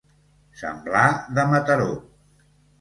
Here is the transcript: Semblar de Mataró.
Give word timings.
Semblar 0.61 1.05
de 1.39 1.45
Mataró. 1.53 1.89